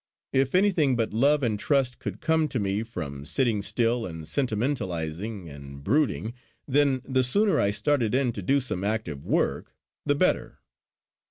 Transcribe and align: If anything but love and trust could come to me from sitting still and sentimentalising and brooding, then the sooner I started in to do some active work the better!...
If 0.33 0.55
anything 0.55 0.95
but 0.95 1.13
love 1.13 1.43
and 1.43 1.59
trust 1.59 1.99
could 1.99 2.21
come 2.21 2.47
to 2.47 2.59
me 2.59 2.81
from 2.81 3.23
sitting 3.23 3.61
still 3.61 4.07
and 4.07 4.25
sentimentalising 4.25 5.47
and 5.47 5.83
brooding, 5.83 6.33
then 6.67 7.03
the 7.07 7.21
sooner 7.21 7.59
I 7.59 7.69
started 7.69 8.15
in 8.15 8.31
to 8.33 8.41
do 8.41 8.59
some 8.61 8.83
active 8.83 9.23
work 9.23 9.75
the 10.03 10.15
better!... 10.15 10.57